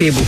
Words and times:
C'est 0.00 0.12
beau. 0.12 0.20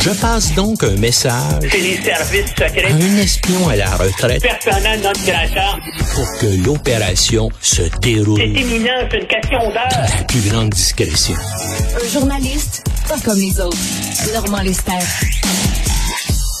Je 0.00 0.10
passe 0.20 0.52
donc 0.54 0.82
un 0.82 0.96
message 0.96 1.68
C'est 1.70 1.78
les 1.78 2.02
services 2.02 2.50
à 2.60 2.68
secrets. 2.68 2.90
un 2.90 3.16
espion 3.18 3.68
à 3.68 3.76
la 3.76 3.90
retraite 3.94 4.42
Personnel 4.42 5.00
non 5.00 5.12
grata. 5.24 5.76
pour 6.12 6.26
que 6.40 6.46
l'opération 6.66 7.50
se 7.60 7.82
déroule 8.00 8.40
C'est 8.40 8.48
imminent, 8.48 8.90
c'est 9.12 9.18
une 9.18 9.26
question 9.28 9.58
d'heure. 9.70 9.88
la 9.92 10.24
plus 10.24 10.40
grande 10.50 10.70
discrétion. 10.70 11.36
Un 12.04 12.08
journaliste 12.12 12.82
pas 13.08 13.14
comme 13.24 13.38
les 13.38 13.60
autres. 13.60 13.78
Normand 14.34 14.62
Lester. 14.62 14.90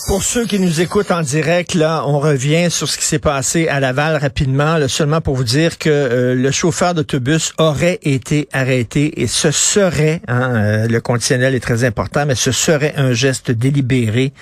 Pour 0.08 0.22
ceux 0.22 0.46
qui 0.46 0.58
nous 0.58 0.80
écoutent 0.80 1.10
en 1.10 1.20
direct, 1.20 1.74
là, 1.74 2.02
on 2.06 2.18
revient 2.18 2.70
sur 2.70 2.88
ce 2.88 2.96
qui 2.96 3.04
s'est 3.04 3.18
passé 3.18 3.68
à 3.68 3.78
Laval 3.78 4.16
rapidement, 4.16 4.78
seulement 4.88 5.20
pour 5.20 5.36
vous 5.36 5.44
dire 5.44 5.76
que 5.76 5.90
euh, 5.90 6.34
le 6.34 6.50
chauffeur 6.50 6.94
d'autobus 6.94 7.52
aurait 7.58 7.98
été 8.02 8.48
arrêté 8.54 9.20
et 9.20 9.26
ce 9.26 9.50
serait, 9.50 10.22
hein, 10.26 10.54
euh, 10.54 10.88
le 10.88 11.00
conditionnel 11.02 11.54
est 11.54 11.60
très 11.60 11.84
important, 11.84 12.24
mais 12.24 12.36
ce 12.36 12.52
serait 12.52 12.94
un 12.96 13.12
geste 13.12 13.50
délibéré. 13.50 14.32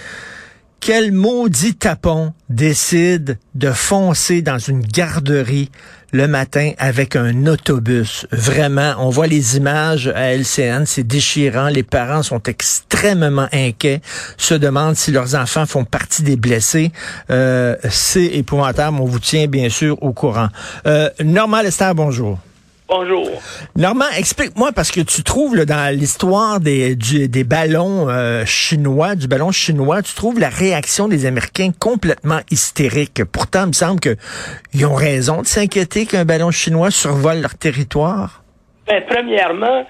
Quel 0.78 1.10
maudit 1.10 1.74
tapon 1.74 2.32
décide 2.48 3.36
de 3.56 3.72
foncer 3.72 4.42
dans 4.42 4.58
une 4.58 4.82
garderie 4.82 5.72
le 6.16 6.26
matin 6.26 6.72
avec 6.78 7.14
un 7.14 7.46
autobus? 7.46 8.26
Vraiment, 8.32 8.94
on 8.98 9.10
voit 9.10 9.26
les 9.26 9.56
images 9.56 10.08
à 10.08 10.34
LCN, 10.34 10.84
c'est 10.86 11.06
déchirant. 11.06 11.68
Les 11.68 11.82
parents 11.82 12.22
sont 12.22 12.42
extrêmement 12.44 13.48
inquiets, 13.52 14.00
se 14.38 14.54
demandent 14.54 14.96
si 14.96 15.12
leurs 15.12 15.34
enfants 15.34 15.66
font 15.66 15.84
partie 15.84 16.22
des 16.22 16.36
blessés. 16.36 16.90
Euh, 17.30 17.76
c'est 17.90 18.24
épouvantable. 18.24 18.98
On 19.00 19.04
vous 19.04 19.20
tient 19.20 19.46
bien 19.46 19.68
sûr 19.68 20.02
au 20.02 20.12
courant. 20.12 20.48
Euh, 20.86 21.10
Normand 21.22 21.60
Lester, 21.60 21.92
bonjour. 21.94 22.38
Bonjour. 22.88 23.28
Normand, 23.74 24.04
explique-moi, 24.16 24.70
parce 24.72 24.92
que 24.92 25.00
tu 25.00 25.24
trouves 25.24 25.56
là, 25.56 25.64
dans 25.64 25.92
l'histoire 25.94 26.60
des, 26.60 26.94
du- 26.94 27.28
des 27.28 27.42
ballons 27.42 28.08
euh, 28.08 28.44
chinois, 28.46 29.16
du 29.16 29.26
ballon 29.26 29.50
chinois, 29.50 30.02
tu 30.02 30.14
trouves 30.14 30.38
la 30.38 30.48
réaction 30.48 31.08
des 31.08 31.26
Américains 31.26 31.72
complètement 31.76 32.38
hystérique. 32.50 33.24
Pourtant, 33.24 33.62
il 33.64 33.68
me 33.68 33.72
semble 33.72 33.98
qu'ils 34.00 34.86
ont 34.86 34.94
raison 34.94 35.42
de 35.42 35.46
s'inquiéter 35.46 36.06
qu'un 36.06 36.24
ballon 36.24 36.52
chinois 36.52 36.92
survole 36.92 37.40
leur 37.40 37.56
territoire. 37.56 38.44
Ben, 38.86 39.02
premièrement, 39.08 39.84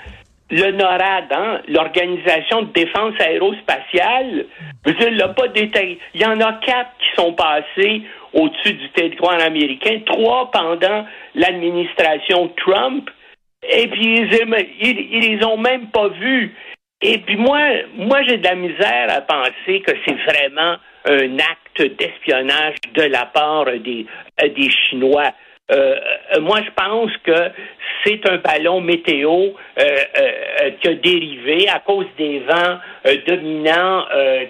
le 0.51 0.71
NORAD, 0.73 1.33
hein, 1.33 1.61
l'Organisation 1.69 2.63
de 2.63 2.73
défense 2.73 3.15
aérospatiale, 3.21 4.47
je 4.85 4.93
veux 4.93 4.99
dire, 4.99 5.11
l'a 5.13 5.29
pas 5.29 5.49
détaillé. 5.49 5.99
Il 6.15 6.21
y 6.21 6.25
en 6.25 6.41
a 6.41 6.53
quatre 6.55 6.93
qui 6.99 7.21
sont 7.21 7.33
passés 7.33 8.03
au-dessus 8.33 8.75
du 8.75 8.89
territoire 8.91 9.41
américain, 9.43 10.01
trois 10.07 10.51
pendant 10.51 11.07
l'administration 11.35 12.53
Trump, 12.57 13.11
et 13.69 13.89
puis 13.89 14.19
ils, 14.21 14.67
ils 14.81 15.21
les 15.21 15.45
ont 15.45 15.57
même 15.57 15.89
pas 15.89 16.09
vus. 16.09 16.55
Et 17.03 17.19
puis 17.19 17.37
moi, 17.37 17.59
moi 17.97 18.23
j'ai 18.23 18.39
de 18.39 18.45
la 18.45 18.55
misère 18.55 19.07
à 19.09 19.21
penser 19.21 19.81
que 19.81 19.93
c'est 20.05 20.15
vraiment 20.15 20.77
un 21.05 21.39
acte 21.39 21.99
d'espionnage 21.99 22.77
de 22.95 23.03
la 23.03 23.27
part 23.27 23.67
des, 23.67 24.07
euh, 24.43 24.49
des 24.49 24.71
Chinois. 24.71 25.33
Euh, 25.73 25.97
euh, 26.35 26.41
moi, 26.41 26.61
je 26.65 26.71
pense 26.71 27.11
que 27.25 27.51
c'est 28.05 28.29
un 28.31 28.37
ballon 28.37 28.81
météo 28.81 29.49
euh, 29.79 30.71
qui 30.81 30.89
a 30.89 30.95
dérivé 30.95 31.69
à 31.69 31.81
cause 31.81 32.07
des 32.17 32.41
vents 32.41 32.79
dominants 33.27 34.05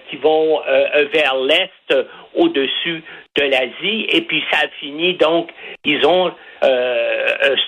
qui 0.08 0.16
vont 0.16 0.60
vers 1.12 1.36
l'est 1.36 2.06
au-dessus 2.34 3.02
de 3.36 3.42
l'Asie. 3.42 4.06
Et 4.10 4.22
puis 4.22 4.42
ça 4.50 4.60
a 4.64 4.68
fini, 4.80 5.14
donc, 5.14 5.50
ils 5.84 6.04
ont 6.06 6.32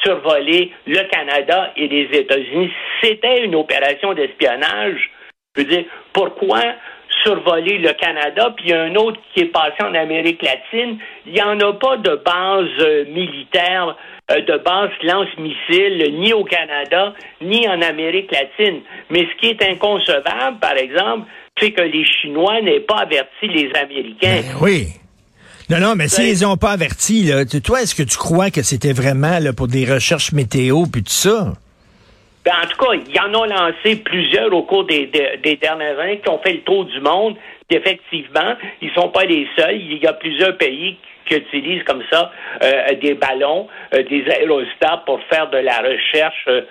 survolé 0.02 0.72
le 0.86 1.08
Canada 1.10 1.72
et 1.76 1.88
les 1.88 2.08
États-Unis. 2.18 2.70
C'était 3.02 3.44
une 3.44 3.54
opération 3.54 4.12
d'espionnage. 4.12 5.10
Je 5.56 5.62
veux 5.62 5.68
dire, 5.68 5.84
pourquoi 6.12 6.62
survoler 7.22 7.78
le 7.78 7.92
Canada, 7.92 8.52
puis 8.56 8.66
il 8.66 8.70
y 8.70 8.74
a 8.74 8.82
un 8.82 8.94
autre 8.94 9.18
qui 9.34 9.40
est 9.40 9.52
passé 9.52 9.76
en 9.82 9.94
Amérique 9.94 10.42
latine. 10.42 10.98
Il 11.26 11.32
n'y 11.32 11.42
en 11.42 11.58
a 11.60 11.72
pas 11.74 11.96
de 11.96 12.16
base 12.24 12.68
euh, 12.80 13.04
militaire, 13.06 13.96
euh, 14.30 14.40
de 14.40 14.58
base 14.58 14.90
lance-missiles, 15.02 16.14
ni 16.20 16.32
au 16.32 16.44
Canada, 16.44 17.14
ni 17.42 17.68
en 17.68 17.80
Amérique 17.82 18.30
latine. 18.32 18.80
Mais 19.10 19.26
ce 19.26 19.40
qui 19.40 19.46
est 19.48 19.62
inconcevable, 19.70 20.58
par 20.60 20.76
exemple, 20.76 21.28
c'est 21.60 21.72
que 21.72 21.82
les 21.82 22.04
Chinois 22.04 22.60
n'aient 22.62 22.80
pas 22.80 22.98
averti 23.02 23.48
les 23.48 23.70
Américains. 23.74 24.42
Ben 24.42 24.56
oui. 24.60 24.88
Non, 25.70 25.80
non, 25.80 25.94
mais 25.96 26.08
s'ils 26.08 26.40
Ben- 26.40 26.48
n'ont 26.48 26.56
pas 26.56 26.70
averti, 26.70 27.24
là, 27.24 27.44
toi, 27.44 27.82
est-ce 27.82 27.94
que 27.94 28.02
tu 28.02 28.16
crois 28.16 28.50
que 28.50 28.62
c'était 28.62 28.92
vraiment 28.94 29.38
là, 29.38 29.52
pour 29.52 29.68
des 29.68 29.84
recherches 29.84 30.32
météo 30.32 30.84
puis 30.90 31.02
tout 31.02 31.10
ça? 31.12 31.52
Ben, 32.44 32.52
en 32.64 32.66
tout 32.66 32.78
cas, 32.78 32.92
ils 32.94 33.20
en 33.20 33.34
ont 33.34 33.44
lancé 33.44 33.96
plusieurs 34.02 34.52
au 34.52 34.62
cours 34.62 34.84
des, 34.84 35.06
des- 35.06 35.36
des 35.42 35.56
dernières 35.56 35.98
années 35.98 36.20
qui 36.20 36.28
ont 36.30 36.38
fait 36.38 36.52
le 36.54 36.60
tour 36.60 36.84
du 36.86 37.00
monde. 37.00 37.36
Effectivement, 37.70 38.54
ils 38.80 38.90
sont 38.94 39.08
pas 39.10 39.24
les 39.24 39.46
seuls. 39.56 39.76
Il 39.76 39.98
y 40.02 40.06
a 40.06 40.14
plusieurs 40.14 40.56
pays 40.56 40.96
qui 41.26 41.34
utilisent 41.34 41.82
comme 41.84 42.02
ça 42.10 42.32
euh, 42.62 42.94
des 42.94 43.14
ballons, 43.14 43.68
euh, 43.94 44.02
des 44.04 44.24
aérostats 44.30 45.02
pour 45.04 45.20
faire 45.24 45.50
de 45.50 45.58
la 45.58 45.78
recherche 45.80 46.44
euh, 46.48 46.62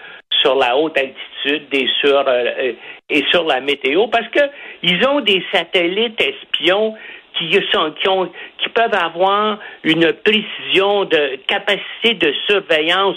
sur 0.42 0.56
la 0.56 0.76
haute 0.76 0.98
altitude 0.98 1.68
et 1.72 1.88
sur, 2.02 2.18
euh, 2.28 2.46
euh, 2.60 2.74
et 3.10 3.24
sur 3.30 3.44
la 3.46 3.60
météo 3.62 4.08
parce 4.08 4.28
que 4.30 4.40
ils 4.82 5.06
ont 5.08 5.20
des 5.22 5.44
satellites 5.54 6.20
espions 6.22 6.96
qui 7.38 7.52
sont 7.72 7.92
qui 8.02 8.10
ont 8.10 8.26
qui 8.58 8.70
peuvent 8.70 8.96
avoir 8.96 9.60
une 9.84 10.12
précision 10.14 11.06
de 11.06 11.38
capacité 11.48 12.16
de 12.16 12.34
surveillance, 12.48 13.16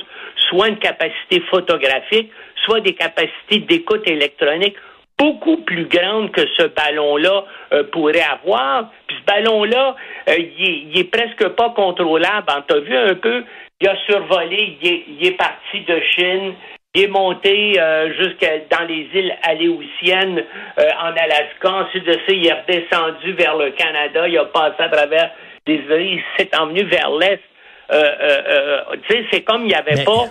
soit 0.48 0.68
une 0.68 0.78
capacité 0.78 1.40
photographique, 1.50 2.30
soit 2.64 2.80
des 2.80 2.94
capacités 2.94 3.58
d'écoute 3.58 4.08
électronique 4.08 4.76
beaucoup 5.20 5.58
plus 5.58 5.84
grandes 5.84 6.32
que 6.32 6.40
ce 6.56 6.66
ballon-là 6.68 7.44
euh, 7.72 7.84
pourrait 7.92 8.24
avoir. 8.42 8.90
Puis 9.06 9.16
ce 9.20 9.24
ballon-là, 9.32 9.94
euh, 10.28 10.34
il, 10.38 10.64
est, 10.64 10.82
il 10.90 10.98
est 10.98 11.10
presque 11.10 11.46
pas 11.50 11.70
contrôlable. 11.70 12.46
Tu 12.66 12.74
as 12.74 12.80
vu 12.80 12.96
un 12.96 13.14
peu, 13.14 13.44
il 13.80 13.88
a 13.88 13.96
survolé, 14.06 14.78
il 14.82 15.26
est, 15.26 15.36
parti 15.36 15.80
de 15.86 16.00
Chine, 16.14 16.54
il 16.94 17.02
est 17.02 17.08
monté 17.08 17.78
euh, 17.78 18.14
jusqu'à 18.14 18.58
dans 18.70 18.86
les 18.86 19.08
îles 19.14 19.36
Aléoutiennes 19.42 20.42
en 20.78 21.12
Alaska. 21.12 21.70
Ensuite 21.70 22.04
de 22.04 22.12
ça, 22.12 22.32
il 22.32 22.46
est 22.46 22.52
redescendu 22.54 23.32
vers 23.34 23.56
le 23.56 23.72
Canada. 23.72 24.26
Il 24.26 24.38
a 24.38 24.46
passé 24.46 24.76
à 24.78 24.88
travers 24.88 25.30
les 25.66 25.74
îles. 25.74 26.20
Il 26.20 26.22
s'est 26.38 26.56
envenu 26.56 26.84
vers 26.84 27.10
l'est. 27.10 27.40
Euh, 27.92 28.02
euh, 28.20 28.42
euh, 28.48 28.80
tu 29.08 29.14
sais, 29.14 29.24
c'est 29.32 29.42
comme 29.42 29.62
il 29.62 29.68
n'y 29.68 29.74
avait 29.74 29.96
Mais- 29.96 30.04
pas 30.04 30.24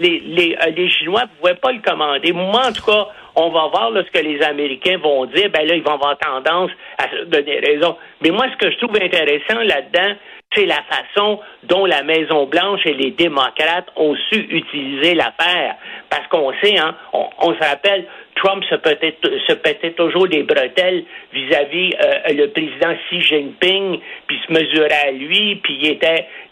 les, 0.00 0.18
les, 0.20 0.56
les 0.76 0.90
Chinois 0.90 1.22
ne 1.22 1.26
pouvaient 1.38 1.54
pas 1.54 1.70
le 1.70 1.78
commander. 1.80 2.32
Moi, 2.32 2.62
en 2.66 2.72
tout 2.72 2.84
cas, 2.84 3.06
on 3.36 3.50
va 3.50 3.68
voir 3.68 3.90
là, 3.90 4.02
ce 4.04 4.10
que 4.10 4.24
les 4.24 4.42
Américains 4.42 4.98
vont 4.98 5.24
dire. 5.26 5.50
Ben 5.50 5.66
là, 5.66 5.74
ils 5.76 5.82
vont 5.84 5.94
avoir 5.94 6.18
tendance 6.18 6.70
à 6.98 7.08
se 7.10 7.24
donner 7.26 7.60
raison. 7.60 7.96
Mais 8.20 8.30
moi, 8.30 8.46
ce 8.52 8.56
que 8.56 8.72
je 8.72 8.78
trouve 8.78 8.96
intéressant 9.00 9.60
là-dedans, 9.60 10.14
c'est 10.54 10.66
la 10.66 10.82
façon 10.82 11.40
dont 11.64 11.86
la 11.86 12.02
Maison-Blanche 12.02 12.80
et 12.86 12.94
les 12.94 13.10
démocrates 13.12 13.88
ont 13.96 14.14
su 14.30 14.40
utiliser 14.50 15.14
l'affaire. 15.14 15.76
Parce 16.10 16.26
qu'on 16.28 16.52
sait, 16.62 16.78
hein, 16.78 16.94
on, 17.12 17.52
se 17.54 17.58
rappelle, 17.58 18.06
Trump 18.36 18.62
se 18.64 18.74
pétait, 18.76 19.92
toujours 19.92 20.26
les 20.26 20.42
bretelles 20.42 21.04
vis-à-vis 21.32 21.94
euh, 22.02 22.32
le 22.32 22.46
président 22.48 22.94
Xi 23.08 23.20
Jinping, 23.20 24.00
puis 24.26 24.40
se 24.46 24.52
mesurait 24.52 25.08
à 25.08 25.10
lui, 25.12 25.56
puis 25.56 25.98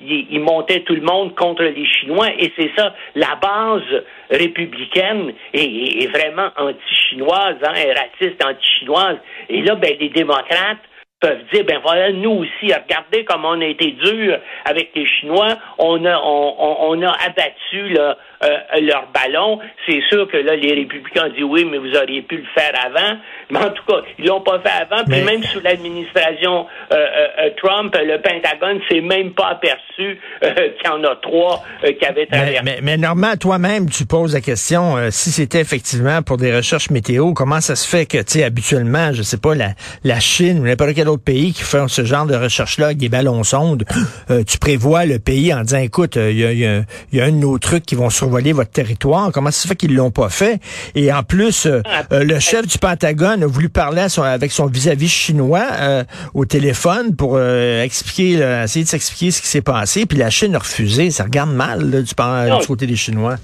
il 0.01 0.41
montait 0.41 0.81
tout 0.81 0.95
le 0.95 1.03
monde 1.03 1.35
contre 1.35 1.65
les 1.65 1.87
Chinois, 1.87 2.29
et 2.39 2.53
c'est 2.57 2.71
ça, 2.77 2.95
la 3.15 3.39
base 3.41 4.05
républicaine 4.31 5.33
est, 5.53 6.11
vraiment 6.13 6.49
anti-chinoise, 6.57 7.57
hein, 7.63 7.73
raciste 7.73 8.45
anti-chinoise. 8.45 9.17
Et 9.49 9.63
là, 9.63 9.75
ben, 9.75 9.95
les 9.99 10.09
démocrates 10.09 10.79
peuvent 11.23 11.45
dire, 11.53 11.65
ben 11.65 11.79
voilà, 11.83 12.11
nous 12.13 12.31
aussi, 12.33 12.73
regardez 12.75 13.25
comment 13.25 13.51
on 13.51 13.61
a 13.63 13.65
été 13.67 13.93
dur 13.93 14.39
avec 14.67 14.91
les 14.95 15.07
Chinois, 15.07 15.57
on 15.79 16.05
a, 16.05 16.19
on, 16.19 16.55
on- 16.59 16.77
on 16.91 17.03
a 17.03 17.13
abattu 17.25 17.89
là, 17.91 18.19
euh, 18.45 18.81
leur 18.81 19.09
ballon. 19.13 19.59
C'est 19.87 20.01
sûr 20.11 20.29
que 20.31 20.37
là, 20.37 20.57
les 20.57 20.73
républicains 20.75 21.27
ont 21.27 21.33
dit 21.37 21.43
oui, 21.43 21.65
mais 21.71 21.79
vous 21.79 21.95
auriez 21.97 22.23
pu 22.23 22.37
le 22.39 22.45
faire 22.55 22.73
avant. 22.85 23.19
Mais 23.51 23.59
en 23.59 23.71
tout 23.71 23.85
cas, 23.87 23.99
ils 24.19 24.27
l'ont 24.27 24.41
pas 24.41 24.61
fait 24.61 24.71
avant. 24.71 25.05
Puis 25.05 25.17
Mais- 25.21 25.25
même 25.25 25.43
sous 25.45 25.61
l'administration 25.61 26.67
euh, 26.93 26.95
euh, 26.97 27.27
euh, 27.47 27.51
Trump, 27.63 27.95
le 27.99 28.19
Pentagone 28.21 28.81
s'est 28.89 29.01
même 29.01 29.33
pas 29.33 29.49
aperçu 29.51 30.19
euh, 30.43 30.53
qu'il 30.55 30.87
y 30.87 30.89
en 30.89 31.05
a 31.05 31.17
trois 31.17 31.63
euh, 31.85 31.93
qui 31.93 32.05
avaient 32.05 32.27
Mais, 32.31 32.37
traversé. 32.39 32.63
mais, 32.65 32.79
mais 32.83 32.97
Normand, 32.97 33.37
toi-même, 33.39 33.89
tu 33.91 34.07
poses 34.07 34.35
la 34.35 34.41
question, 34.41 34.97
euh, 34.97 35.09
si 35.11 35.31
c'était 35.31 35.61
effectivement 35.61 36.23
pour 36.23 36.37
des 36.37 36.55
recherches 36.55 36.91
météo, 36.91 37.33
comment 37.35 37.61
ça 37.61 37.77
se 37.77 37.89
fait 37.89 38.07
que, 38.07 38.19
tu 38.19 38.25
sais, 38.39 38.45
habituellement, 38.45 39.13
je 39.13 39.23
sais 39.23 39.39
pas, 39.39 39.55
la, 39.55 39.71
la 40.05 40.21
Chine 40.21 40.61
ou 40.61 40.65
n'importe 40.65 40.95
quel 40.95 41.09
autre 41.09 41.25
pays 41.25 41.53
qui 41.53 41.63
fait 41.63 41.83
ce 41.89 42.05
genre 42.05 42.27
de 42.27 42.35
recherche-là 42.35 42.87
avec 42.87 42.99
des 42.99 43.09
ballons 43.09 43.43
sondes, 43.45 43.85
euh, 44.31 44.43
tu 44.45 44.59
prévois 44.59 45.05
le 45.05 45.19
pays 45.19 45.53
en 45.53 45.63
disant, 45.63 45.79
écoute, 45.79 46.17
il 46.17 46.39
y, 46.39 46.45
a, 46.45 46.53
y 46.53 46.67
a- 46.67 46.83
y 47.13 47.21
a 47.21 47.25
un 47.25 47.31
de 47.33 47.37
nos 47.37 47.59
trucs 47.59 47.85
qui 47.85 47.95
vont 47.95 48.11
votre 48.53 48.71
territoire? 48.71 49.31
Comment 49.33 49.51
ça 49.51 49.63
se 49.63 49.69
fait 49.69 49.77
qu'ils 49.77 49.95
l'ont 49.95 50.11
pas 50.11 50.29
fait? 50.29 50.61
Et 50.95 51.13
en 51.13 51.23
plus, 51.23 51.67
euh, 51.67 51.83
euh, 52.13 52.25
le 52.25 52.39
chef 52.39 52.67
du 52.67 52.79
Pentagone 52.79 53.43
a 53.43 53.47
voulu 53.47 53.69
parler 53.69 54.09
son- 54.09 54.23
avec 54.23 54.51
son 54.53 54.67
vis-à-vis 54.67 55.09
chinois 55.09 55.67
euh, 55.73 56.05
au 56.35 56.45
téléphone 56.45 57.15
pour 57.15 57.39
expliquer, 57.41 58.37
là, 58.39 58.65
essayer 58.65 58.85
de 58.85 58.89
s'expliquer 58.91 59.31
ce 59.31 59.43
qui 59.43 59.49
s'est 59.49 59.61
passé. 59.63 60.07
Puis 60.07 60.19
la 60.19 60.31
Chine 60.31 60.55
a 60.55 60.59
refusé. 60.59 61.11
Ça 61.11 61.25
regarde 61.25 61.53
mal 61.53 61.91
là, 61.91 62.01
du 62.03 62.67
côté 62.67 62.87
des 62.87 62.97
Chinois. 62.97 63.37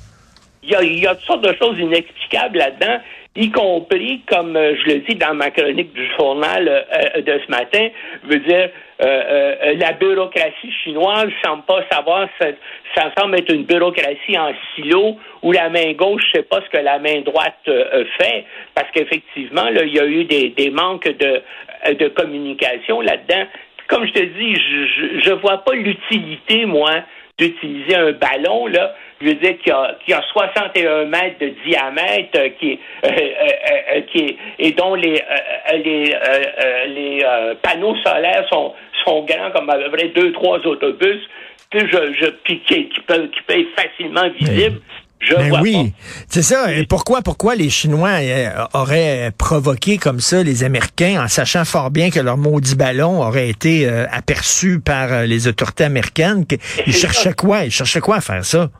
Il 0.68 0.98
y 1.00 1.06
a, 1.06 1.14
toutes 1.14 1.24
sortes 1.24 1.44
de 1.44 1.56
choses 1.60 1.78
inexplicables 1.78 2.58
là-dedans, 2.58 3.00
y 3.38 3.50
compris, 3.50 4.20
comme 4.28 4.56
euh, 4.56 4.74
je 4.76 4.92
le 4.92 4.98
dis 5.00 5.14
dans 5.14 5.34
ma 5.34 5.50
chronique 5.50 5.92
du 5.92 6.06
journal 6.18 6.68
euh, 6.68 7.20
de 7.20 7.40
ce 7.44 7.50
matin, 7.50 7.88
veut 8.24 8.40
dire 8.40 8.70
euh, 9.00 9.74
la 9.76 9.92
bureaucratie 9.92 10.72
chinoise 10.82 11.30
semble 11.44 11.62
pas 11.62 11.84
savoir, 11.90 12.28
ça, 12.40 13.12
semble 13.16 13.38
être 13.38 13.52
une 13.54 13.62
bureaucratie 13.62 14.36
en 14.36 14.52
silo 14.74 15.16
où 15.42 15.52
la 15.52 15.68
main 15.68 15.92
gauche 15.92 16.22
ne 16.34 16.38
sait 16.38 16.42
pas 16.42 16.60
ce 16.62 16.76
que 16.76 16.82
la 16.82 16.98
main 16.98 17.20
droite 17.20 17.54
fait, 17.64 18.44
parce 18.74 18.90
qu'effectivement, 18.92 19.68
il 19.68 19.94
y 19.94 20.00
a 20.00 20.06
eu 20.06 20.24
des, 20.24 20.70
manques 20.70 21.08
de, 21.08 21.42
de 21.94 22.08
communication 22.08 23.00
là-dedans. 23.00 23.44
Comme 23.86 24.04
je 24.04 24.12
te 24.12 24.22
dis, 24.22 24.56
je, 24.56 25.20
je 25.24 25.32
vois 25.34 25.58
pas 25.58 25.74
l'utilité, 25.74 26.66
moi, 26.66 26.90
d'utiliser 27.38 27.94
un 27.94 28.12
ballon, 28.12 28.66
là, 28.66 28.96
je 29.20 29.26
veux 29.26 29.34
dire, 29.34 29.54
qui 29.62 29.70
a, 29.70 29.96
qui 30.04 30.12
a 30.12 30.22
61 30.32 31.06
mètres 31.06 31.38
de 31.40 31.52
diamètre, 31.66 32.36
euh, 32.36 32.48
qui, 32.58 32.78
euh, 33.04 33.08
euh, 33.08 34.00
qui 34.12 34.18
est, 34.18 34.36
et 34.58 34.72
dont 34.72 34.94
les, 34.94 35.20
les, 35.74 36.14
les 36.88 37.24
panneaux 37.62 37.96
solaires 38.04 38.46
sont, 38.50 38.72
sont 39.04 39.24
grands 39.24 39.50
comme 39.52 39.68
à 39.70 39.76
peu 39.76 39.90
près 39.90 40.08
deux, 40.08 40.32
trois 40.32 40.58
autobus, 40.58 41.20
que 41.70 41.80
je, 41.80 42.14
je, 42.20 42.26
qui, 42.46 42.60
qui, 42.60 43.00
peut, 43.06 43.28
qui 43.34 43.42
peut 43.46 43.60
être 43.60 43.80
facilement 43.80 44.28
visible. 44.30 44.80
Je 45.20 45.34
ben 45.34 45.60
oui, 45.60 45.92
c'est 46.28 46.42
ça. 46.42 46.72
Et 46.72 46.86
pourquoi, 46.86 47.22
pourquoi 47.22 47.56
les 47.56 47.70
Chinois 47.70 48.20
auraient 48.72 49.32
provoqué 49.36 49.98
comme 49.98 50.20
ça 50.20 50.44
les 50.44 50.62
Américains 50.62 51.20
en 51.24 51.26
sachant 51.26 51.64
fort 51.64 51.90
bien 51.90 52.10
que 52.10 52.20
leur 52.20 52.36
maudit 52.36 52.76
ballon 52.76 53.20
aurait 53.20 53.48
été 53.48 53.88
aperçu 53.88 54.78
par 54.78 55.24
les 55.24 55.48
autorités 55.48 55.82
américaines? 55.82 56.44
Ils 56.86 56.94
cherchaient 56.94 57.32
quoi? 57.32 57.64
Ils 57.64 57.72
cherchaient 57.72 57.98
quoi 57.98 58.18
à 58.18 58.20
faire 58.20 58.44
ça? 58.44 58.70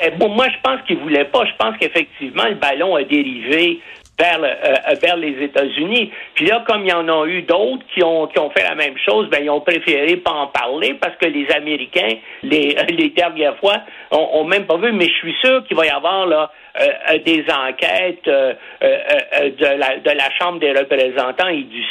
Eh, 0.00 0.10
bon, 0.10 0.28
moi, 0.28 0.46
je 0.48 0.60
pense 0.62 0.80
qu'ils 0.86 0.98
voulaient 0.98 1.26
pas. 1.26 1.44
Je 1.44 1.56
pense 1.56 1.76
qu'effectivement, 1.78 2.44
le 2.44 2.56
ballon 2.56 2.96
a 2.96 3.04
dérivé 3.04 3.80
vers, 4.18 4.40
euh, 4.42 4.94
vers 5.02 5.16
les 5.16 5.42
États-Unis. 5.42 6.12
Puis 6.34 6.46
là, 6.46 6.62
comme 6.66 6.82
il 6.84 6.90
y 6.90 6.92
en 6.92 7.08
a 7.08 7.26
eu 7.26 7.42
d'autres 7.42 7.84
qui 7.92 8.02
ont, 8.02 8.26
qui 8.26 8.38
ont 8.38 8.50
fait 8.50 8.62
la 8.62 8.74
même 8.74 8.96
chose, 8.98 9.28
ben, 9.28 9.42
ils 9.42 9.50
ont 9.50 9.60
préféré 9.60 10.16
pas 10.16 10.32
en 10.32 10.46
parler 10.48 10.94
parce 10.94 11.16
que 11.16 11.26
les 11.26 11.50
Américains, 11.50 12.16
les, 12.42 12.76
les 12.88 13.10
dernières 13.10 13.56
fois, 13.58 13.78
ont, 14.10 14.44
même 14.44 14.66
pas 14.66 14.76
vu. 14.76 14.92
Mais 14.92 15.06
je 15.06 15.14
suis 15.14 15.34
sûr 15.40 15.64
qu'il 15.66 15.76
va 15.76 15.86
y 15.86 15.90
avoir 15.90 16.26
là 16.26 16.50
euh, 16.80 16.86
euh, 17.10 17.18
des 17.18 17.44
enquêtes 17.50 18.24
de, 18.24 19.78
la, 19.78 19.98
de 19.98 20.10
la 20.10 20.30
Chambre 20.38 20.58
des 20.60 20.72
représentants 20.72 21.48
et 21.48 21.62
du 21.62 21.82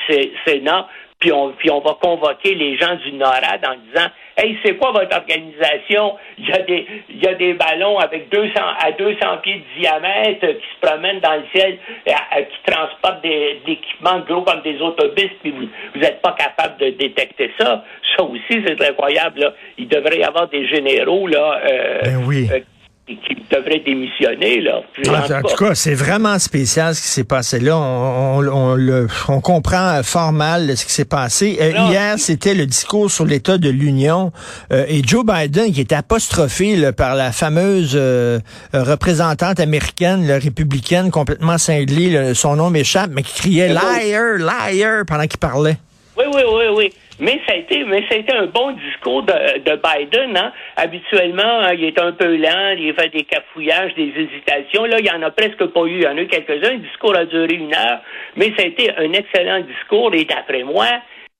Sénat 0.46 0.88
puis 1.24 1.32
on, 1.32 1.54
puis 1.54 1.72
on 1.72 1.80
va 1.80 1.96
convoquer 2.02 2.54
les 2.54 2.76
gens 2.78 2.96
du 2.96 3.14
NORAD 3.14 3.66
en 3.66 3.76
disant 3.88 4.10
Hey, 4.36 4.58
c'est 4.66 4.76
quoi 4.76 4.92
votre 4.92 5.16
organisation? 5.16 6.18
Il 6.38 6.50
y 6.50 6.52
a 6.52 6.64
des, 6.64 6.86
il 7.10 7.24
y 7.24 7.28
a 7.28 7.36
des 7.36 7.54
ballons 7.54 7.98
avec 8.00 8.30
200, 8.30 8.52
à 8.58 8.92
200 8.92 9.38
pieds 9.42 9.62
de 9.62 9.80
diamètre 9.80 10.48
qui 10.48 10.66
se 10.76 10.86
promènent 10.86 11.22
dans 11.22 11.36
le 11.36 11.44
ciel, 11.56 11.78
qui 12.06 12.72
transportent 12.72 13.22
des, 13.22 13.62
équipements 13.68 14.20
gros 14.28 14.42
comme 14.42 14.62
des 14.64 14.82
autobus, 14.82 15.30
puis 15.42 15.52
vous, 15.52 15.68
vous 15.94 16.02
n'êtes 16.02 16.22
pas 16.22 16.34
capable 16.34 16.78
de 16.78 16.90
détecter 16.90 17.52
ça. 17.58 17.86
Ça 18.18 18.24
aussi, 18.24 18.62
c'est 18.66 18.90
incroyable. 18.90 19.40
Là. 19.40 19.54
Il 19.78 19.88
devrait 19.88 20.18
y 20.18 20.24
avoir 20.24 20.50
des 20.50 20.68
généraux 20.68 21.28
là, 21.28 21.62
euh, 21.64 22.02
ben 22.04 22.24
oui. 22.28 22.50
Euh, 22.52 22.60
qui 23.06 23.36
devrait 23.52 23.82
démissionner. 23.86 24.62
Là. 24.62 24.82
en, 25.08 25.42
tout 25.42 25.56
cas, 25.56 25.76
c'est 25.76 25.94
vraiment 25.94 26.40
spécial 26.40 26.96
ce 26.96 27.02
qui 27.02 27.08
s'est 27.08 27.24
passé 27.24 27.60
là. 27.60 27.78
On, 27.78 28.40
on, 28.48 28.76
le, 28.76 29.08
on, 29.28 29.42
comprend 29.42 30.02
fort 30.04 30.32
mal 30.32 30.78
ce 30.78 30.86
qui 30.86 30.94
s'est 30.94 31.06
passé. 31.06 31.58
Euh, 31.60 31.72
hier, 31.90 32.18
c'était 32.18 32.54
le 32.54 32.66
discours 32.66 33.12
sur 33.12 33.26
l'état 33.26 33.58
de 33.58 33.70
l'Union 33.70 34.32
euh, 34.72 34.86
et 34.88 35.02
Joe 35.04 35.26
Biden 35.26 35.74
qui 35.74 35.82
était 35.82 35.96
apostrophé 35.96 36.92
par 36.94 37.16
la 37.16 37.32
fameuse 37.32 37.94
euh, 37.96 38.40
représentante 38.74 39.60
américaine, 39.60 40.26
la 40.26 40.40
républicaine 40.40 41.12
complètement 41.12 41.58
cinglée. 41.58 42.34
son 42.34 42.56
nom 42.56 42.70
m'échappe, 42.70 43.12
mais 43.14 43.24
qui 43.24 43.34
criait 43.34 43.70
liar, 43.70 44.38
liar 44.38 45.04
pendant 45.06 45.28
qu'il 45.28 45.40
parlait. 45.40 45.78
Oui, 46.18 46.26
oui, 46.34 46.42
oui, 46.48 46.64
oui. 46.76 46.94
Mais 47.24 47.40
ça 47.48 47.54
a 47.54 47.56
été, 47.56 47.86
mais 47.86 48.04
ça 48.10 48.16
a 48.16 48.18
été 48.18 48.34
un 48.34 48.48
bon 48.48 48.72
discours 48.74 49.24
de, 49.24 49.60
de 49.60 49.80
Biden. 49.82 50.36
Hein? 50.36 50.52
Habituellement, 50.76 51.62
hein, 51.62 51.74
il 51.74 51.86
est 51.86 51.98
un 51.98 52.12
peu 52.12 52.36
lent, 52.36 52.76
il 52.78 52.94
fait 52.94 53.08
des 53.14 53.24
cafouillages, 53.24 53.96
des 53.96 54.12
hésitations. 54.14 54.84
Là, 54.84 55.00
il 55.00 55.06
y 55.06 55.10
en 55.10 55.22
a 55.22 55.32
presque 55.32 55.66
pas 55.68 55.86
eu. 55.86 56.00
Il 56.00 56.04
y 56.04 56.08
en 56.08 56.18
a 56.18 56.22
eu 56.22 56.28
quelques-uns. 56.28 56.74
Le 56.74 56.80
discours 56.80 57.16
a 57.16 57.24
duré 57.24 57.54
une 57.54 57.74
heure, 57.74 58.02
mais 58.36 58.52
ça 58.58 58.64
a 58.64 58.66
été 58.66 58.92
un 58.98 59.14
excellent 59.14 59.62
discours. 59.62 60.14
Et 60.14 60.26
d'après 60.26 60.64
moi, 60.64 60.88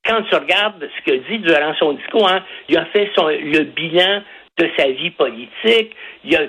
quand 0.06 0.22
tu 0.22 0.36
regardes 0.36 0.88
ce 0.96 1.04
qu'il 1.04 1.20
a 1.20 1.30
dit 1.30 1.40
durant 1.40 1.74
son 1.76 1.94
discours, 1.94 2.30
hein, 2.30 2.46
il 2.70 2.78
a 2.78 2.86
fait 2.86 3.12
son, 3.14 3.28
le 3.28 3.64
bilan 3.64 4.22
de 4.58 4.70
sa 4.78 4.88
vie 4.90 5.10
politique. 5.12 5.96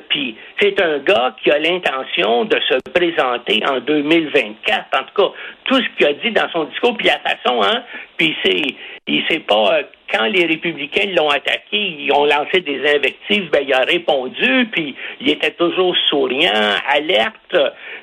Puis 0.09 0.37
c'est 0.61 0.81
un 0.81 0.99
gars 0.99 1.35
qui 1.43 1.51
a 1.51 1.59
l'intention 1.59 2.45
de 2.45 2.59
se 2.69 2.79
présenter 2.93 3.62
en 3.67 3.81
2024. 3.81 4.87
En 4.93 5.05
tout 5.05 5.23
cas, 5.23 5.35
tout 5.65 5.77
ce 5.77 5.97
qu'il 5.97 6.06
a 6.06 6.12
dit 6.12 6.31
dans 6.31 6.49
son 6.51 6.65
discours, 6.65 6.97
puis 6.97 7.06
la 7.06 7.19
façon, 7.21 7.62
hein, 7.62 7.83
puis 8.19 8.37
c'est, 8.45 8.62
il 9.06 9.25
sait 9.29 9.41
pas 9.41 9.79
euh, 9.79 9.83
quand 10.12 10.27
les 10.27 10.45
républicains 10.45 11.11
l'ont 11.17 11.31
attaqué, 11.31 11.79
ils 11.99 12.12
ont 12.12 12.25
lancé 12.25 12.61
des 12.61 12.81
invectives, 12.95 13.51
ben 13.51 13.65
il 13.67 13.73
a 13.73 13.81
répondu, 13.81 14.67
puis 14.71 14.95
il 15.21 15.31
était 15.31 15.53
toujours 15.53 15.97
souriant, 16.09 16.75
alerte, 16.89 17.57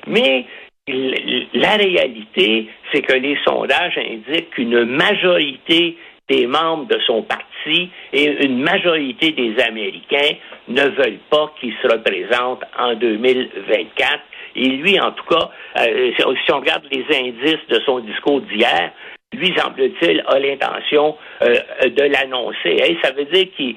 mais 0.08 0.44
la 0.88 1.76
réalité, 1.76 2.66
c'est 2.92 3.02
que 3.02 3.12
les 3.12 3.38
sondages 3.46 3.96
indiquent 3.96 4.50
qu'une 4.50 4.84
majorité 4.84 5.96
des 6.32 6.46
membres 6.46 6.86
de 6.86 6.98
son 7.06 7.22
parti 7.22 7.90
et 8.12 8.44
une 8.44 8.62
majorité 8.62 9.32
des 9.32 9.54
Américains 9.62 10.36
ne 10.68 10.82
veulent 10.82 11.20
pas 11.30 11.52
qu'il 11.60 11.74
se 11.82 11.88
représente 11.88 12.62
en 12.78 12.94
2024. 12.94 14.20
Et 14.56 14.68
lui, 14.68 14.98
en 14.98 15.12
tout 15.12 15.24
cas, 15.24 15.50
euh, 15.78 16.10
si 16.16 16.52
on 16.52 16.60
regarde 16.60 16.84
les 16.90 17.04
indices 17.14 17.66
de 17.68 17.80
son 17.84 18.00
discours 18.00 18.40
d'hier, 18.42 18.92
lui, 19.34 19.52
semble-t-il, 19.56 20.22
a 20.26 20.38
l'intention 20.38 21.16
euh, 21.42 21.54
de 21.84 22.02
l'annoncer. 22.02 22.76
Et 22.86 22.98
ça 23.02 23.12
veut 23.12 23.24
dire 23.24 23.46
qu'il 23.56 23.76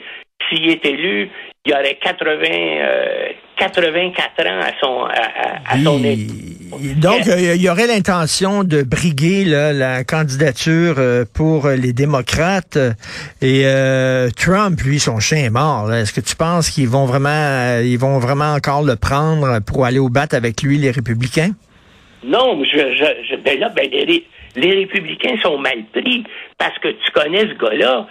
s'il 0.49 0.69
est 0.69 0.85
élu, 0.85 1.29
il 1.65 1.73
aurait 1.73 1.97
80, 2.01 2.45
84 3.57 4.31
euh, 4.39 4.49
ans 4.49 4.59
à 4.59 4.71
son, 4.81 5.03
à, 5.05 5.77
son 5.83 6.03
Donc, 6.97 7.21
il 7.25 7.61
y 7.61 7.69
aurait 7.69 7.87
l'intention 7.87 8.63
de 8.63 8.81
briguer 8.81 9.45
la 9.45 10.03
candidature 10.03 10.95
euh, 10.97 11.25
pour 11.33 11.67
les 11.67 11.93
démocrates. 11.93 12.77
Et 13.41 13.63
euh, 13.65 14.29
Trump, 14.35 14.79
lui, 14.81 14.99
son 14.99 15.19
chien 15.19 15.37
est 15.39 15.49
mort. 15.49 15.93
Est-ce 15.93 16.13
que 16.13 16.21
tu 16.21 16.35
penses 16.35 16.69
qu'ils 16.69 16.89
vont 16.89 17.05
vraiment, 17.05 17.79
ils 17.83 17.97
vont 17.97 18.19
vraiment 18.19 18.53
encore 18.53 18.83
le 18.83 18.95
prendre 18.95 19.59
pour 19.61 19.85
aller 19.85 19.99
au 19.99 20.09
bat 20.09 20.27
avec 20.31 20.61
lui, 20.63 20.77
les 20.77 20.91
républicains? 20.91 21.51
Non, 22.23 22.63
je, 22.63 22.77
je, 22.77 23.35
ben 23.35 23.59
là, 23.59 23.69
ben 23.69 23.87
les, 23.91 24.25
les 24.55 24.73
républicains 24.73 25.37
sont 25.43 25.57
mal 25.57 25.83
pris 25.93 26.23
parce 26.57 26.77
que 26.79 26.87
tu 26.87 27.11
connais 27.13 27.41
ce 27.41 27.53
gars-là 27.53 28.07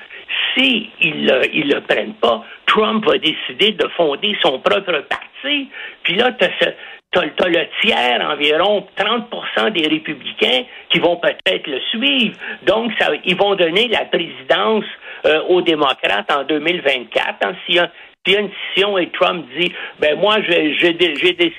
si 0.54 0.88
ils 1.00 1.26
le, 1.26 1.42
ils 1.54 1.68
le 1.68 1.80
prennent 1.80 2.14
pas, 2.14 2.44
Trump 2.66 3.04
va 3.06 3.18
décider 3.18 3.72
de 3.72 3.88
fonder 3.96 4.36
son 4.42 4.58
propre 4.60 5.04
parti. 5.08 5.68
Puis 6.02 6.14
là, 6.16 6.32
tu 6.32 6.44
as, 6.44 6.74
le 7.22 7.66
tiers, 7.80 8.20
environ 8.28 8.86
30% 8.96 9.70
des 9.70 9.88
républicains 9.88 10.64
qui 10.90 10.98
vont 10.98 11.16
peut-être 11.16 11.66
le 11.66 11.80
suivre. 11.90 12.36
Donc, 12.64 12.92
ça, 12.98 13.10
ils 13.24 13.36
vont 13.36 13.54
donner 13.54 13.88
la 13.88 14.04
présidence 14.06 14.84
euh, 15.26 15.42
aux 15.48 15.62
démocrates 15.62 16.30
en 16.32 16.44
2024. 16.44 17.36
Hein, 17.44 17.54
s'il 17.66 17.76
y 17.76 17.78
a, 17.78 17.90
une 18.26 18.50
scission 18.72 18.96
et 18.96 19.08
Trump 19.10 19.44
dit, 19.58 19.70
ben 19.98 20.18
moi, 20.18 20.36
j'ai, 20.48 20.74
j'ai, 20.78 20.96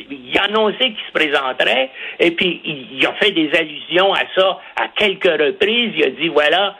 il 0.09 0.37
a 0.37 0.43
annoncé 0.45 0.79
qu'il 0.79 1.05
se 1.07 1.11
présenterait, 1.13 1.91
et 2.19 2.31
puis 2.31 2.59
il, 2.65 3.05
a 3.05 3.13
fait 3.13 3.31
des 3.31 3.51
allusions 3.55 4.13
à 4.13 4.21
ça 4.35 4.59
à 4.75 4.87
quelques 4.95 5.25
reprises. 5.25 5.93
Il 5.95 6.03
a 6.03 6.09
dit, 6.09 6.27
voilà, 6.29 6.75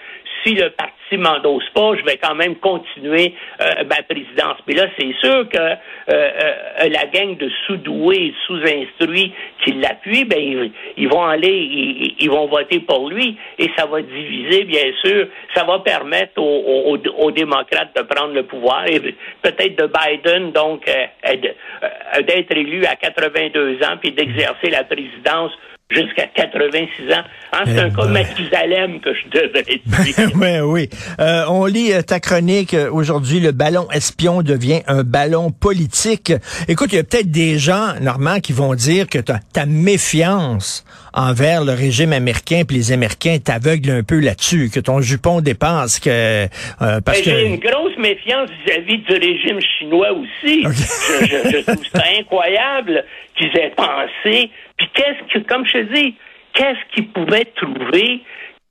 si 0.46 0.54
le 0.54 0.70
parti 0.70 1.18
m'endosse 1.18 1.68
pas, 1.74 1.96
je 1.98 2.04
vais 2.04 2.18
quand 2.18 2.36
même 2.36 2.56
continuer 2.56 3.34
euh, 3.62 3.84
ma 3.86 4.02
présidence. 4.04 4.58
Mais 4.68 4.76
là, 4.76 4.88
c'est 4.98 5.14
sûr 5.20 5.48
que 5.50 5.58
euh, 5.58 5.76
euh, 6.10 6.90
la 6.90 7.06
gang 7.08 7.38
de 7.38 7.50
sous-doués 7.66 8.34
sous-instruits 8.46 9.34
qui 9.64 9.72
l'appuient, 9.74 10.26
ben 10.26 10.72
ils, 10.98 11.08
vont 11.08 11.24
aller, 11.24 12.16
ils, 12.20 12.30
vont 12.30 12.48
voter 12.48 12.80
pour 12.80 13.10
lui 13.10 13.38
et 13.58 13.70
ça 13.78 13.86
va 13.86 14.02
diviser, 14.02 14.64
bien 14.66 14.92
sûr. 15.04 15.28
Ça 15.56 15.64
va 15.64 15.80
permettre 15.80 16.42
aux, 16.42 16.98
aux, 17.18 17.32
démocrates 17.32 17.96
de 17.96 18.02
prendre 18.04 18.34
le 18.34 18.44
pouvoir 18.44 18.86
et 18.88 19.00
peut-être 19.00 19.76
de 19.78 19.88
Biden, 19.88 20.52
donc, 20.52 20.86
d'être 20.86 22.52
élu 22.52 22.86
à 22.86 22.96
82 22.96 23.78
ans 23.84 23.98
puis 24.02 24.12
d'exercer 24.12 24.70
la 24.70 24.84
présidence 24.84 25.52
jusqu'à 25.90 26.28
86 26.28 27.14
ans. 27.14 27.24
Hein, 27.54 27.64
c'est 27.66 27.80
un 27.80 27.90
cas 27.90 28.06
Mathusalem 28.06 29.00
que 29.02 29.12
je 29.14 29.30
devrais 29.30 29.64
dire. 29.64 30.32
oui, 30.36 30.60
oui. 30.62 30.90
Euh, 31.20 31.46
on 31.48 31.66
lit 31.66 31.94
euh, 31.94 32.02
ta 32.02 32.20
chronique 32.20 32.74
euh, 32.74 32.90
aujourd'hui, 32.92 33.40
le 33.40 33.52
ballon 33.52 33.88
espion 33.92 34.42
devient 34.42 34.82
un 34.88 35.04
ballon 35.04 35.52
politique. 35.52 36.34
Écoute, 36.68 36.92
il 36.92 36.96
y 36.96 37.00
a 37.00 37.04
peut-être 37.04 37.30
des 37.30 37.60
gens, 37.60 37.94
Normand, 38.02 38.40
qui 38.40 38.54
vont 38.54 38.74
dire 38.74 39.08
que 39.08 39.20
ta 39.20 39.66
méfiance 39.66 40.86
envers 41.16 41.64
le 41.64 41.72
régime 41.72 42.14
américain 42.14 42.64
puis 42.68 42.78
les 42.78 42.92
Américains 42.92 43.38
t'aveugle 43.44 43.90
un 43.92 44.04
peu 44.04 44.20
là-dessus, 44.20 44.70
que 44.74 44.80
ton 44.80 45.02
jupon 45.02 45.42
dépasse, 45.42 46.00
que 46.00 46.10
euh, 46.10 46.48
parce 46.80 47.20
Ben, 47.20 47.24
que 47.24 47.30
J'ai 47.32 47.46
une 47.48 47.60
grosse 47.60 47.98
méfiance 47.98 48.50
vis-à-vis 48.66 48.98
du 49.00 49.14
régime 49.14 49.60
chinois 49.80 50.12
aussi. 50.12 50.64
Je, 50.64 51.26
je- 51.26 51.50
je 51.58 51.58
trouve 51.72 51.86
ça 51.94 52.04
incroyable 52.20 53.04
qu'ils 53.38 53.56
aient 53.58 53.74
pensé. 53.76 54.50
Puis 54.78 54.90
qu'est-ce 54.94 55.34
que, 55.34 55.40
comme 55.48 55.66
je 55.66 55.72
te 55.74 55.94
dis, 55.94 56.16
qu'est-ce 56.54 56.94
qu'ils 56.94 57.08
pouvaient 57.10 57.46
trouver 57.56 58.22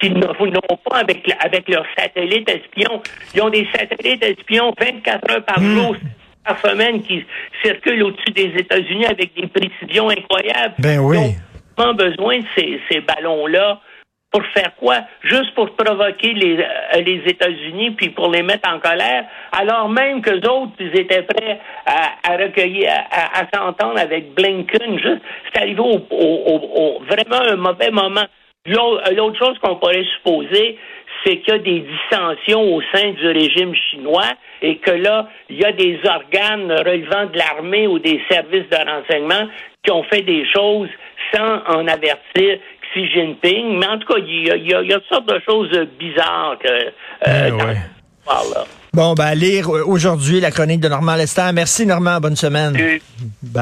qu'ils 0.01 0.13
n'ont 0.15 0.79
pas 0.91 0.99
avec, 0.99 1.27
leurs 1.69 1.87
satellites 1.97 2.51
espions. 2.51 3.01
Ils 3.35 3.43
ont 3.43 3.49
des 3.49 3.67
satellites 3.75 4.23
espions 4.23 4.75
24 4.79 5.31
heures 5.31 5.45
par 5.45 5.61
Hmm. 5.61 5.75
jour, 5.77 5.97
par 6.45 6.61
semaine, 6.61 7.01
qui 7.03 7.25
circulent 7.65 8.03
au-dessus 8.03 8.33
des 8.35 8.53
États-Unis 8.59 9.07
avec 9.07 9.31
des 9.35 9.47
précisions 9.47 10.11
incroyables. 10.11 10.75
Ben 10.79 10.99
oui. 10.99 11.17
Besoin 11.77 12.39
de 12.39 12.45
ces, 12.91 13.01
ballons-là 13.01 13.81
pour 14.31 14.45
faire 14.47 14.75
quoi? 14.77 14.97
Juste 15.23 15.55
pour 15.55 15.75
provoquer 15.77 16.33
les, 16.35 16.59
euh, 16.59 17.01
les 17.01 17.23
États-Unis 17.27 17.93
puis 17.93 18.11
pour 18.11 18.31
les 18.31 18.43
mettre 18.43 18.69
en 18.73 18.81
colère, 18.81 19.25
alors 19.53 19.89
même 19.89 20.23
que 20.23 20.35
autres, 20.49 20.73
ils 20.81 20.99
étaient 20.99 21.23
prêts 21.23 21.61
à, 21.87 22.37
recueillir, 22.37 22.91
à, 23.11 23.43
s'entendre 23.55 23.99
avec 23.99 24.35
Blinken. 24.35 24.99
Juste, 24.99 25.23
c'est 25.53 25.61
arrivé 25.61 25.81
au, 25.81 26.01
au- 26.11 27.01
vraiment 27.09 27.43
un 27.49 27.57
mauvais 27.57 27.91
moment. 27.91 28.25
L'autre 28.67 29.39
chose 29.39 29.59
qu'on 29.59 29.77
pourrait 29.77 30.05
supposer, 30.17 30.79
c'est 31.25 31.37
qu'il 31.39 31.55
y 31.55 31.57
a 31.57 31.59
des 31.59 31.81
dissensions 31.81 32.75
au 32.75 32.83
sein 32.95 33.11
du 33.13 33.27
régime 33.29 33.75
chinois 33.75 34.33
et 34.63 34.77
que 34.79 34.91
là, 34.91 35.29
il 35.51 35.61
y 35.61 35.65
a 35.65 35.73
des 35.73 35.99
organes 36.05 36.73
relevant 36.73 37.27
de 37.27 37.39
l'armée 37.39 37.87
ou 37.87 37.99
des 37.99 38.23
services 38.31 38.69
de 38.71 38.77
renseignement 38.91 39.49
qui 39.85 39.91
ont 39.91 40.03
fait 40.05 40.23
des 40.23 40.47
choses 40.51 40.89
sans 41.35 41.77
en 41.77 41.87
avertir 41.89 42.59
Xi 42.93 43.09
Jinping. 43.13 43.79
Mais 43.79 43.87
en 43.89 43.99
tout 43.99 44.07
cas, 44.13 44.19
il 44.19 44.47
y 44.47 44.51
a, 44.51 44.57
il 44.57 44.71
y 44.71 44.75
a- 44.75 44.83
il 44.83 44.89
y 44.91 44.93
a 44.93 44.99
toutes 45.01 45.09
sortes 45.09 45.29
de 45.29 45.41
choses 45.47 45.71
bizarres 45.99 46.57
que, 46.63 46.69
euh, 47.29 47.51
dans 47.51 47.57
ouais. 47.57 47.75
cette 47.75 48.21
histoire-là. 48.21 48.65
bon, 48.93 49.15
ben 49.15 49.35
lire 49.35 49.69
euh, 49.75 49.83
aujourd'hui 49.87 50.41
la 50.41 50.51
chronique 50.51 50.81
de 50.81 50.89
Normand 50.89 51.17
Lester. 51.17 51.51
Merci 51.53 51.85
Normand, 51.87 52.21
bonne 52.21 52.37
semaine. 52.37 52.73
Bye. 52.73 53.01